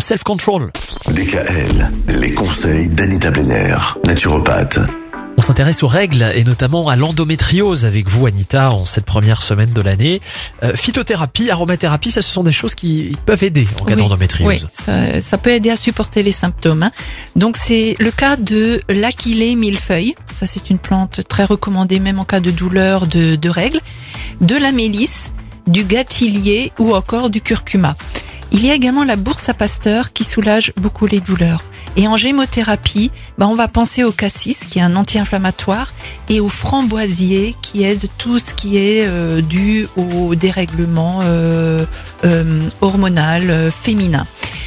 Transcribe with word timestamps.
Self-control. 0.00 0.72
DKL, 1.08 1.88
les 2.18 2.32
conseils 2.32 2.88
d'Anita 2.88 3.30
Benner, 3.30 3.76
naturopathe. 4.04 4.80
On 5.38 5.42
s'intéresse 5.42 5.84
aux 5.84 5.86
règles 5.86 6.32
et 6.34 6.42
notamment 6.42 6.88
à 6.88 6.96
l'endométriose 6.96 7.86
avec 7.86 8.08
vous, 8.08 8.26
Anita, 8.26 8.72
en 8.72 8.86
cette 8.86 9.04
première 9.04 9.40
semaine 9.40 9.72
de 9.72 9.80
l'année. 9.80 10.20
Euh, 10.64 10.72
phytothérapie, 10.74 11.48
aromathérapie, 11.48 12.10
ça, 12.10 12.22
ce 12.22 12.32
sont 12.32 12.42
des 12.42 12.50
choses 12.50 12.74
qui 12.74 13.16
peuvent 13.24 13.44
aider 13.44 13.68
en 13.80 13.84
cas 13.84 13.94
Oui, 13.94 14.00
d'endométriose. 14.02 14.48
Oui, 14.64 14.68
ça, 14.72 15.22
ça 15.22 15.38
peut 15.38 15.50
aider 15.50 15.70
à 15.70 15.76
supporter 15.76 16.24
les 16.24 16.32
symptômes. 16.32 16.82
hein. 16.82 16.90
Donc 17.36 17.56
c'est 17.56 17.94
le 18.00 18.10
cas 18.10 18.34
de 18.34 18.80
l'aquilée 18.88 19.54
millefeuille. 19.54 20.16
Ça 20.34 20.48
c'est 20.48 20.70
une 20.70 20.78
plante 20.78 21.20
très 21.28 21.44
recommandée 21.44 22.00
même 22.00 22.18
en 22.18 22.24
cas 22.24 22.40
de 22.40 22.50
douleur 22.50 23.06
de, 23.06 23.36
de 23.36 23.48
règles. 23.48 23.78
De 24.40 24.56
la 24.56 24.72
mélisse, 24.72 25.32
du 25.68 25.84
gâtillier 25.84 26.72
ou 26.80 26.96
encore 26.96 27.30
du 27.30 27.40
curcuma. 27.40 27.96
Il 28.52 28.64
y 28.64 28.70
a 28.70 28.74
également 28.74 29.04
la 29.04 29.16
bourse 29.16 29.48
à 29.48 29.54
pasteur 29.54 30.12
qui 30.12 30.24
soulage 30.24 30.72
beaucoup 30.76 31.06
les 31.06 31.20
douleurs. 31.20 31.64
Et 31.96 32.08
en 32.08 32.16
gémothérapie, 32.16 33.10
bah, 33.38 33.46
on 33.46 33.54
va 33.54 33.68
penser 33.68 34.02
au 34.04 34.12
cassis 34.12 34.58
qui 34.58 34.78
est 34.78 34.82
un 34.82 34.96
anti-inflammatoire 34.96 35.92
et 36.28 36.40
au 36.40 36.48
framboisier 36.48 37.54
qui 37.62 37.84
aide 37.84 38.06
tout 38.18 38.38
ce 38.38 38.54
qui 38.54 38.76
est 38.76 39.06
euh, 39.06 39.40
dû 39.40 39.86
au 39.96 40.34
dérèglement 40.34 41.20
euh, 41.22 41.84
euh, 42.24 42.60
hormonal 42.80 43.50
euh, 43.50 43.70
féminin. 43.70 44.26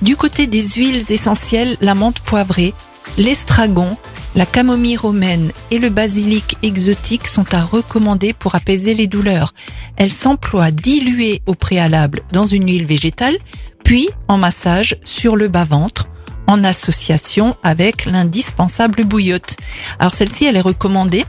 Du 0.00 0.16
côté 0.16 0.46
des 0.46 0.62
huiles 0.62 1.10
essentielles, 1.10 1.76
la 1.80 1.94
menthe 1.94 2.20
poivrée, 2.20 2.72
l'estragon, 3.16 3.96
la 4.38 4.46
camomille 4.46 4.96
romaine 4.96 5.50
et 5.72 5.78
le 5.78 5.88
basilic 5.88 6.58
exotique 6.62 7.26
sont 7.26 7.52
à 7.52 7.64
recommander 7.64 8.32
pour 8.32 8.54
apaiser 8.54 8.94
les 8.94 9.08
douleurs. 9.08 9.52
Elles 9.96 10.12
s'emploient 10.12 10.70
diluées 10.70 11.42
au 11.46 11.54
préalable 11.54 12.22
dans 12.30 12.46
une 12.46 12.68
huile 12.68 12.86
végétale, 12.86 13.36
puis 13.82 14.08
en 14.28 14.38
massage 14.38 14.96
sur 15.02 15.34
le 15.34 15.48
bas-ventre 15.48 16.06
en 16.46 16.62
association 16.62 17.56
avec 17.64 18.04
l'indispensable 18.04 19.02
bouillotte. 19.02 19.56
Alors 19.98 20.14
celle-ci, 20.14 20.44
elle 20.44 20.56
est 20.56 20.60
recommandée 20.60 21.24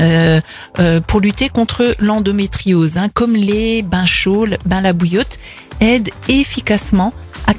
euh, 0.00 0.40
euh, 0.80 1.00
pour 1.00 1.20
lutter 1.20 1.48
contre 1.48 1.94
l'endométriose, 2.00 2.96
hein, 2.96 3.08
comme 3.08 3.36
les 3.36 3.82
bains 3.82 4.04
chauds, 4.04 4.46
le 4.46 4.56
bain 4.66 4.80
la 4.80 4.92
bouillotte 4.92 5.38
aide 5.78 6.10
efficacement 6.28 7.12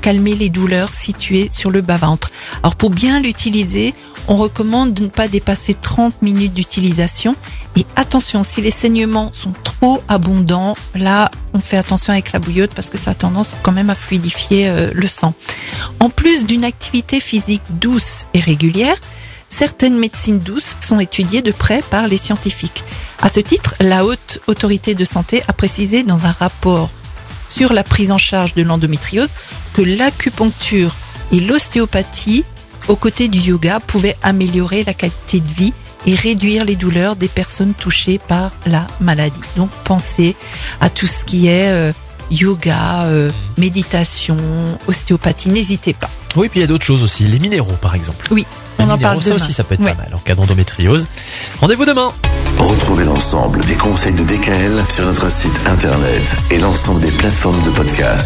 calmer 0.08 0.36
les 0.36 0.48
douleurs 0.48 0.94
situées 0.94 1.50
sur 1.52 1.70
le 1.70 1.82
bas-ventre. 1.82 2.32
Alors 2.64 2.78
pour 2.78 2.92
bien 2.92 3.20
l'utiliser, 3.20 3.94
on 4.30 4.38
recommande 4.38 4.94
de 4.94 5.04
ne 5.04 5.10
pas 5.10 5.28
dépasser 5.28 5.74
30 5.74 6.22
minutes 6.22 6.54
d'utilisation 6.54 7.36
et 7.76 7.86
attention, 7.98 8.42
si 8.44 8.62
les 8.62 8.72
saignements 8.72 9.34
sont 9.34 9.52
trop 9.66 10.02
abondants, 10.08 10.78
là 10.96 11.30
on 11.54 11.60
fait 11.60 11.76
attention 11.76 12.14
avec 12.14 12.32
la 12.32 12.40
bouillotte 12.40 12.74
parce 12.74 12.90
que 12.90 12.98
ça 12.98 13.12
a 13.12 13.16
tendance 13.16 13.54
quand 13.64 13.74
même 13.74 13.90
à 13.90 13.96
fluidifier 13.96 14.70
euh, 14.70 14.92
le 14.94 15.08
sang. 15.08 15.34
En 16.00 16.10
plus 16.10 16.46
d'une 16.46 16.64
activité 16.64 17.20
physique 17.20 17.64
douce 17.70 18.28
et 18.34 18.40
régulière, 18.40 18.96
certaines 19.50 19.98
médecines 19.98 20.40
douces 20.40 20.78
sont 20.80 21.02
étudiées 21.02 21.42
de 21.42 21.52
près 21.52 21.82
par 21.82 22.08
les 22.08 22.16
scientifiques. 22.16 22.86
À 23.22 23.28
ce 23.28 23.42
titre, 23.42 23.76
la 23.82 24.06
haute 24.06 24.40
autorité 24.48 24.96
de 24.96 25.04
santé 25.04 25.44
a 25.50 25.52
précisé 25.52 26.04
dans 26.04 26.26
un 26.26 26.32
rapport 26.32 26.90
sur 27.50 27.74
la 27.74 27.84
prise 27.84 28.12
en 28.12 28.18
charge 28.18 28.54
de 28.54 28.64
l'endométriose 28.64 29.30
que 29.78 29.84
l'acupuncture 29.84 30.96
et 31.32 31.40
l'ostéopathie 31.40 32.44
aux 32.88 32.96
côtés 32.96 33.28
du 33.28 33.38
yoga 33.38 33.80
pouvaient 33.80 34.18
améliorer 34.24 34.84
la 34.84 34.96
qualité 34.96 35.40
de 35.40 35.48
vie 35.54 35.74
et 36.08 36.16
réduire 36.16 36.66
les 36.66 36.76
douleurs 36.76 37.16
des 37.16 37.28
personnes 37.28 37.76
touchées 37.76 38.18
par 38.28 38.52
la 38.66 38.88
maladie. 39.00 39.40
Donc 39.56 39.70
pensez 39.84 40.36
à 40.82 40.90
tout 40.90 41.06
ce 41.06 41.24
qui 41.26 41.46
est 41.48 41.68
euh, 41.70 41.92
yoga, 42.32 43.04
euh, 43.04 43.30
méditation, 43.60 44.38
ostéopathie, 44.88 45.50
n'hésitez 45.50 45.94
pas. 45.94 46.10
Oui, 46.36 46.50
puis 46.50 46.60
il 46.60 46.62
y 46.62 46.64
a 46.64 46.68
d'autres 46.68 46.86
choses 46.86 47.04
aussi, 47.04 47.26
les 47.26 47.38
minéraux 47.38 47.78
par 47.80 47.94
exemple. 47.94 48.28
Oui, 48.32 48.48
Les 48.80 48.86
on 48.86 48.90
en 48.90 48.98
parle 48.98 49.22
ça 49.22 49.30
demain. 49.30 49.36
aussi, 49.44 49.54
ça 49.54 49.64
peut 49.64 49.76
être 49.76 49.84
pas 49.84 49.94
mal 49.94 50.12
en 50.14 50.18
cas 50.18 50.34
d'endométriose. 50.34 51.08
Rendez-vous 51.60 51.86
demain. 51.86 52.12
Retrouvez 52.58 53.06
l'ensemble 53.06 53.60
des 53.66 53.76
conseils 53.76 54.14
de 54.16 54.24
DKL 54.24 54.84
sur 54.90 55.06
notre 55.06 55.32
site 55.32 55.54
internet 55.68 56.24
et 56.50 56.58
l'ensemble 56.58 57.02
des 57.02 57.12
plateformes 57.12 57.62
de 57.64 57.70
podcast. 57.70 58.26